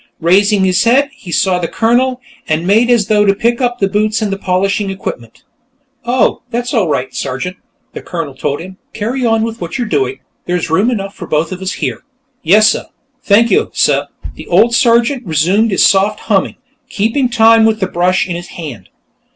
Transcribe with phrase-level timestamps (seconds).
[0.19, 3.87] Raising his head, he saw the Colonel, and made as though to pick up the
[3.87, 5.43] boots and polishing equipment.
[6.05, 7.57] "Oh, that's all right, Sergeant,"
[7.93, 8.77] the Colonel told him.
[8.95, 10.21] "Carry on with what you're doing.
[10.47, 12.01] There's room enough for both of us here."
[12.41, 12.85] "Yessuh;
[13.21, 16.55] thank yo', suh." The old ex sergeant resumed his soft humming,
[16.89, 18.89] keeping time with the brush in his hand.